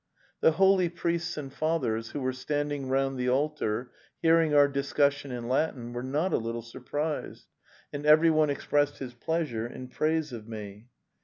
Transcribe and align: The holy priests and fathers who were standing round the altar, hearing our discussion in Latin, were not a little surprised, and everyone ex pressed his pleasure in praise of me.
The 0.39 0.53
holy 0.53 0.89
priests 0.89 1.37
and 1.37 1.53
fathers 1.53 2.09
who 2.09 2.21
were 2.21 2.33
standing 2.33 2.89
round 2.89 3.19
the 3.19 3.29
altar, 3.29 3.91
hearing 4.19 4.51
our 4.51 4.67
discussion 4.67 5.31
in 5.31 5.47
Latin, 5.47 5.93
were 5.93 6.01
not 6.01 6.33
a 6.33 6.39
little 6.39 6.63
surprised, 6.63 7.45
and 7.93 8.03
everyone 8.03 8.49
ex 8.49 8.65
pressed 8.65 8.97
his 8.97 9.13
pleasure 9.13 9.67
in 9.67 9.89
praise 9.89 10.33
of 10.33 10.47
me. 10.47 10.87